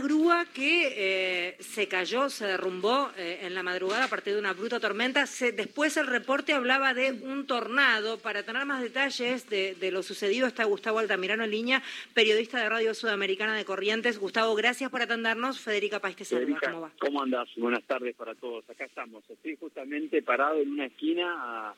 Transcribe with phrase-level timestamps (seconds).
[0.00, 4.52] grúa que eh, se cayó, se derrumbó eh, en la madrugada a partir de una
[4.52, 5.24] bruta tormenta.
[5.54, 8.18] después el reporte hablaba de un tornado.
[8.18, 11.82] Para tener más detalles de, lo sucedido está Gustavo Altamirano en línea,
[12.14, 14.18] periodista de Radio Sudamericana de Corrientes.
[14.18, 15.60] Gustavo, gracias por atendernos.
[15.60, 16.92] Federica País Federica, ¿cómo va?
[16.98, 17.48] ¿Cómo andás?
[17.56, 18.68] Buenas tardes para todos.
[18.68, 19.28] Acá estamos.
[19.28, 21.74] Estoy justamente parado en una esquina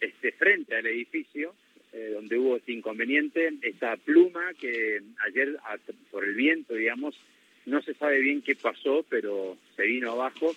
[0.00, 1.54] este, frente al edificio
[1.92, 5.56] eh, donde hubo este inconveniente, esta pluma que ayer
[6.10, 7.18] por el viento, digamos,
[7.66, 10.54] no se sabe bien qué pasó, pero se vino abajo.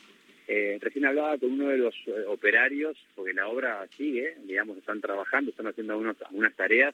[0.48, 5.00] Eh, recién hablaba con uno de los eh, operarios, porque la obra sigue, digamos, están
[5.00, 6.94] trabajando, están haciendo unos, algunas tareas.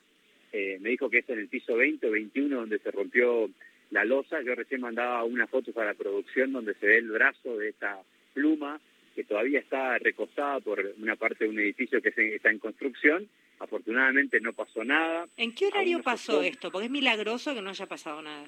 [0.54, 3.49] me dijo que es en el piso 20 o 21 donde se rompió
[3.91, 4.41] la losa.
[4.41, 7.99] Yo recién mandaba una foto para la producción donde se ve el brazo de esta
[8.34, 8.79] pluma
[9.17, 13.27] que todavía está recostada por una parte de un edificio que está en construcción
[13.59, 15.27] Afortunadamente no pasó nada.
[15.35, 16.71] ¿En qué horario pasó esto?
[16.71, 18.45] Porque es milagroso que no haya pasado nada.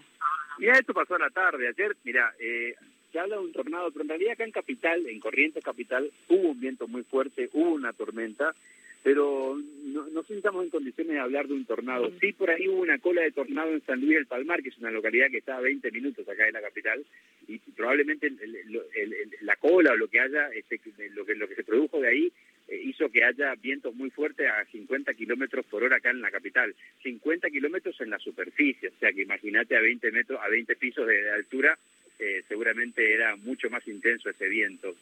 [0.59, 1.67] Mira, esto pasó a la tarde.
[1.67, 2.75] Ayer, mira, eh,
[3.11, 6.49] se habla de un tornado, pero en realidad acá en Capital, en Corrientes Capital, hubo
[6.49, 8.53] un viento muy fuerte, hubo una tormenta,
[9.03, 12.11] pero no, no estamos en condiciones de hablar de un tornado.
[12.19, 14.77] Sí, por ahí hubo una cola de tornado en San Luis del Palmar, que es
[14.77, 17.03] una localidad que está a 20 minutos acá de la capital,
[17.47, 18.31] y probablemente
[19.41, 20.79] la cola o lo que haya, este,
[21.13, 22.33] lo, que, lo que se produjo de ahí
[22.67, 26.31] eh, hizo que haya vientos muy fuertes a 50 kilómetros por hora acá en la
[26.31, 26.75] capital.
[27.03, 31.07] 50 kilómetros en la superficie, o sea que imagínate a 20 metros, a 20 pisos
[31.07, 31.77] de altura,
[32.19, 34.93] eh, seguramente era mucho más intenso ese viento.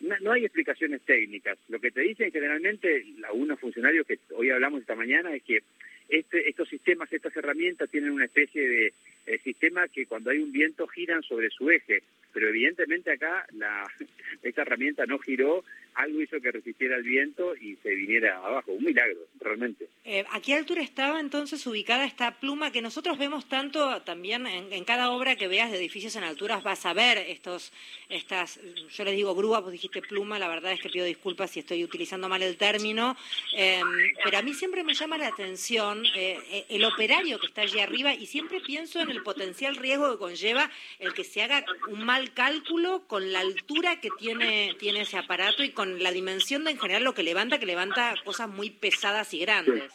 [0.00, 1.58] No, hay explicaciones técnicas.
[1.68, 5.62] Lo que te dicen generalmente algunos funcionarios que hoy hablamos esta mañana es que
[6.08, 8.92] este, estos sistemas, estas herramientas tienen una especie de
[9.26, 13.86] eh, sistema que cuando hay un viento giran sobre su eje, pero evidentemente acá la,
[14.42, 15.64] esta herramienta no giró
[15.98, 18.70] algo hizo que resistiera el viento y se viniera abajo.
[18.72, 19.88] Un milagro, realmente.
[20.04, 24.84] Eh, ¿A qué altura estaba entonces ubicada esta pluma que nosotros vemos tanto también en,
[24.84, 26.62] cada obra que veas de edificios en alturas?
[26.62, 27.72] Vas a ver estos,
[28.08, 31.60] estas, yo les digo grúa, vos dijiste pluma, la verdad es que pido disculpas si
[31.60, 33.16] estoy utilizando mal el término,
[33.56, 33.84] em,
[34.22, 38.14] pero a mí siempre me llama la atención eh, el operario que está allí arriba
[38.14, 42.32] y siempre pienso en el potencial riesgo que conlleva el que se haga un mal
[42.32, 46.78] cálculo con la altura que tiene, tiene ese aparato y con la dimensión de en
[46.78, 49.92] general lo que levanta, que levanta cosas muy pesadas y grandes.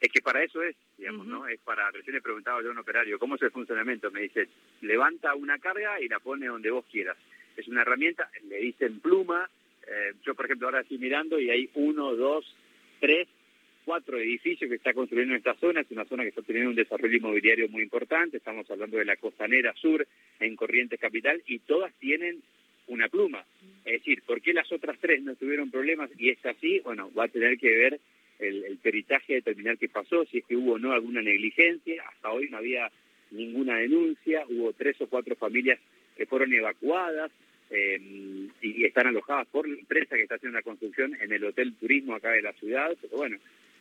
[0.00, 1.46] Es que para eso es, digamos, ¿no?
[1.46, 4.10] Es para, recién le preguntaba yo a un operario, ¿cómo es el funcionamiento?
[4.10, 4.48] Me dice,
[4.80, 7.16] levanta una carga y la pone donde vos quieras.
[7.56, 9.48] Es una herramienta, le dicen pluma,
[9.86, 12.55] eh, yo por ejemplo ahora estoy mirando y hay uno, dos,
[14.16, 16.76] cuatro edificios que está construyendo en esta zona, es una zona que está teniendo un
[16.76, 20.06] desarrollo inmobiliario muy importante, estamos hablando de la costanera sur
[20.40, 22.40] en Corrientes Capital y todas tienen
[22.86, 23.44] una pluma.
[23.84, 26.80] Es decir, ¿por qué las otras tres no tuvieron problemas y es así?
[26.80, 28.00] Bueno, va a tener que ver
[28.38, 32.02] el, peritaje determinar qué pasó, si es que hubo o no alguna negligencia.
[32.08, 32.90] Hasta hoy no había
[33.32, 35.78] ninguna denuncia, hubo tres o cuatro familias
[36.16, 37.30] que fueron evacuadas
[37.70, 38.00] eh,
[38.62, 42.14] y están alojadas por la empresa que está haciendo la construcción en el Hotel Turismo
[42.14, 43.36] acá de la ciudad, pero bueno,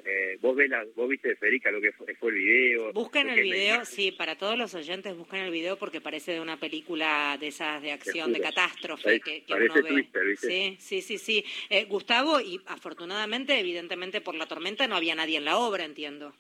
[0.06, 2.94] eh, vos, ves la, vos viste, Federica, lo que fue, el video.
[2.94, 6.58] Busquen el video, sí, para todos los oyentes, busquen el video porque parece de una
[6.58, 10.36] película de esas de acción, de catástrofe que, uno ve.
[10.38, 11.44] Sí, sí, sí, sí.
[11.72, 16.36] Eh, Gustavo, y afortunadamente, evidentemente por la tormenta no había nadie en la obra, entiendo.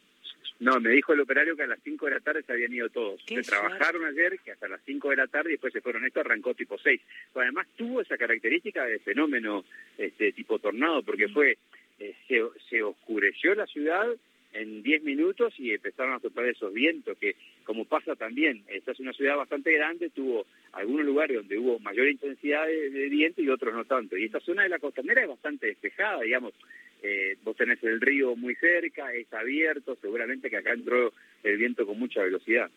[0.60, 2.90] No, me dijo el operario que a las 5 de la tarde se habían ido
[2.90, 3.22] todos.
[3.26, 6.06] Se trabajaron ayer, que hasta las 5 de la tarde y después se fueron.
[6.06, 7.02] Esto arrancó tipo 6.
[7.34, 9.66] además tuvo esa característica de fenómeno
[9.98, 11.34] este tipo tornado, porque mm.
[11.34, 11.58] fue
[12.00, 14.06] eh, se, se, oscureció la ciudad
[14.54, 17.36] en 10 minutos y empezaron a soplar esos vientos que,
[17.66, 22.08] como pasa también, esta es una ciudad bastante grande, tuvo algunos lugares donde hubo mayor
[22.08, 24.16] intensidad de, de viento y otros no tanto.
[24.16, 26.54] Y esta zona de la costanera es bastante despejada, digamos,
[27.08, 31.86] eh, vos tenés el río muy cerca, es abierto, seguramente que acá entró el viento
[31.86, 32.72] con mucha velocidad.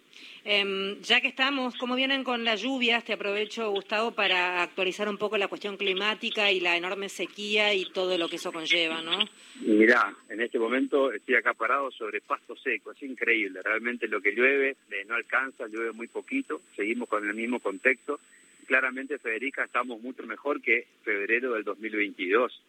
[0.45, 3.05] Em, ya que estamos, ¿cómo vienen con las lluvias?
[3.05, 7.91] Te aprovecho, Gustavo, para actualizar un poco la cuestión climática y la enorme sequía y
[7.91, 9.19] todo lo que eso conlleva, ¿no?
[9.63, 14.33] Mirá, en este momento estoy acá parado sobre pasto seco, es increíble, realmente lo que
[14.33, 18.21] llueve eh, no alcanza, llueve muy poquito, seguimos con el mismo contexto.
[18.67, 22.63] Claramente, Federica, estamos mucho mejor que febrero del 2022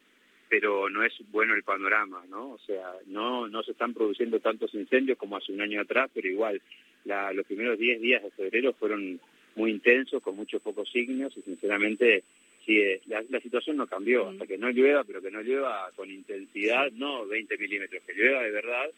[0.50, 2.50] pero no es bueno el panorama, ¿no?
[2.50, 6.26] O sea, no, no se están produciendo tantos incendios como hace un año atrás, pero
[6.26, 6.60] igual,
[7.04, 9.20] la, los primeros 10 días de febrero fueron
[9.54, 12.24] muy intensos, con muchos pocos signos, y sinceramente,
[12.66, 16.10] sí, eh, la, situación no cambió, hasta que no llueva, pero que no llueva con
[16.10, 18.90] intensidad, no 20 milímetros, que llueva de verdad,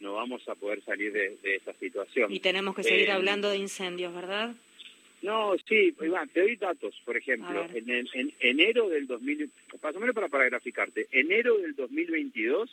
[0.00, 2.32] no vamos a poder salir de, esa situación.
[2.32, 4.54] Y tenemos que seguir eh, hablando de incendios, ¿verdad?
[5.22, 9.50] No, sí, Iván, te doy datos, por ejemplo, en, enero del 2000,
[9.82, 12.70] más o menos para, para graficarte, enero del 2022,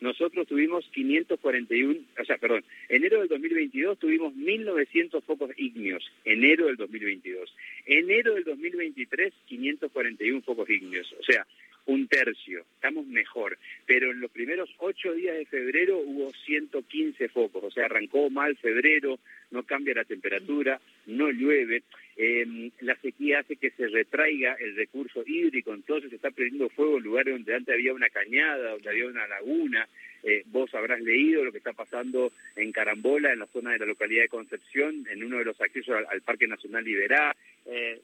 [0.00, 6.76] nosotros tuvimos 541, o sea, perdón, enero del 2022 tuvimos 1.900 focos ígneos, enero del
[6.76, 7.54] 2022.
[7.86, 11.46] Enero del 2023, 541 focos ígneos, o sea,
[11.86, 13.58] un tercio, estamos mejor.
[13.86, 18.56] Pero en los primeros ocho días de febrero hubo 115 focos, o sea, arrancó mal
[18.56, 19.18] febrero,
[19.50, 21.82] no cambia la temperatura, no llueve,
[22.16, 26.96] eh, la sequía hace que se retraiga el recurso hídrico, entonces se está prendiendo fuego
[26.96, 29.88] en lugares donde antes había una cañada, donde había una laguna.
[30.22, 33.86] Eh, vos habrás leído lo que está pasando en Carambola, en la zona de la
[33.86, 37.36] localidad de Concepción, en uno de los accesos al, Parque Nacional Liberá.
[37.66, 38.00] Eh,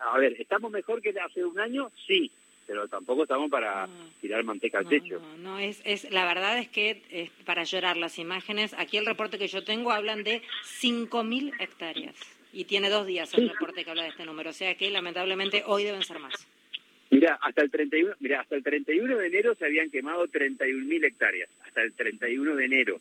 [0.00, 1.90] a ver, ¿estamos mejor que hace un año?
[2.06, 2.30] Sí,
[2.70, 3.88] pero tampoco estamos para
[4.20, 5.18] tirar manteca al techo.
[5.18, 8.76] No, no, es, es, la verdad es que es para llorar las imágenes.
[8.78, 10.40] Aquí el reporte que yo tengo hablan de
[10.80, 12.14] 5.000 hectáreas
[12.52, 15.64] y tiene dos días el reporte que habla de este número, o sea que lamentablemente
[15.66, 16.46] hoy deben ser más.
[17.10, 21.50] Mira, hasta el 31, mira, hasta el 31 de enero se habían quemado 31.000 hectáreas,
[21.66, 23.00] hasta el 31 de enero.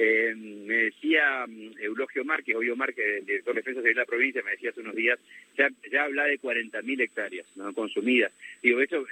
[0.00, 4.52] Eh, me decía mm, Eulogio Márquez, Obvio Márquez, director de defensa de la provincia, me
[4.52, 5.18] decía hace unos días,
[5.56, 8.32] ya, ya habla de 40.000 hectáreas consumidas.
[8.62, 9.04] Digo, eso,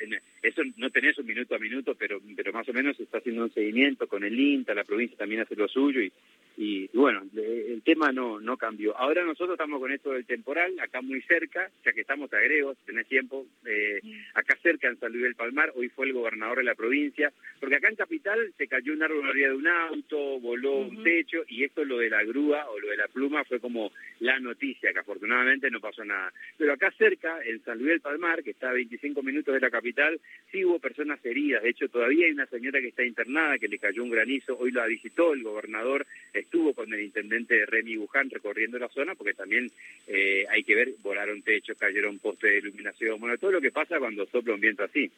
[0.42, 2.20] eso no tenés un minuto a minuto, pero,
[2.52, 5.66] más o menos está haciendo un seguimiento con el INTA, la provincia también hace lo
[5.66, 6.12] suyo y,
[6.56, 8.96] y bueno, el tema no, no cambió.
[8.96, 12.78] Ahora nosotros estamos con esto del temporal, acá muy cerca, ya que estamos a Gregos,
[12.86, 14.00] tenés tiempo, eh,
[14.34, 17.30] acá cerca en San Luis del Palmar, hoy fue el gobernador de la provincia,
[17.60, 21.64] porque acá en Capital se cayó un árbol de un auto, voló un techo, y
[21.64, 24.98] esto lo de la grúa o lo de la pluma fue como la noticia, que
[24.98, 26.32] afortunadamente no pasó nada.
[26.56, 29.70] Pero acá cerca, en San Luis del Palmar, que está a 25 minutos de la
[29.70, 30.18] capital,
[30.50, 33.78] sí hubo personas heridas, de hecho todavía hay una señora que está internada, que le
[33.78, 36.06] cayó un granizo, hoy la visitó el gobernador,
[36.46, 39.70] estuvo con el intendente Remy Buján recorriendo la zona, porque también
[40.06, 43.98] eh, hay que ver, volaron techos, cayeron postes de iluminación, bueno, todo lo que pasa
[43.98, 45.10] cuando sopla un viento así.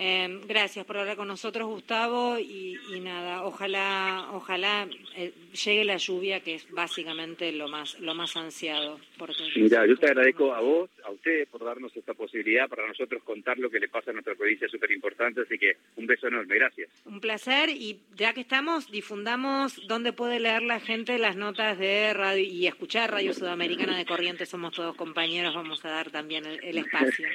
[0.00, 4.86] Eh, gracias por hablar con nosotros, Gustavo, y, nada, ojalá, ojalá
[5.16, 9.00] eh, llegue la lluvia, que es básicamente lo más, lo más ansiado.
[9.56, 13.58] Mira, yo te agradezco a vos, a ustedes por darnos esta posibilidad para nosotros contar
[13.58, 16.90] lo que le pasa a nuestra provincia, súper importante, así que un beso enorme, gracias.
[17.04, 22.14] Un placer, y ya que estamos, difundamos dónde puede leer la gente las notas de
[22.14, 26.78] radio y escuchar Radio Sudamericana de Corrientes, somos todos compañeros, vamos a dar también el
[26.78, 27.26] espacio.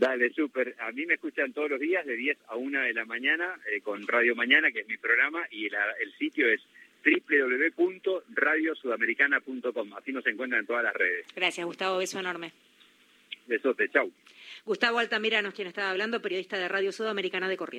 [0.00, 0.74] Dale, súper.
[0.78, 3.82] A mí me escuchan todos los días de 10 a 1 de la mañana eh,
[3.82, 6.62] con Radio Mañana, que es mi programa, y el sitio es
[7.04, 9.92] www.radiosudamericana.com.
[9.92, 11.26] Así nos encuentran en todas las redes.
[11.36, 11.98] Gracias, Gustavo.
[11.98, 12.50] Beso enorme.
[13.46, 14.10] Besote, chau.
[14.64, 17.78] Gustavo Altamirano, quien estaba hablando, periodista de Radio Sudamericana de Corrientes.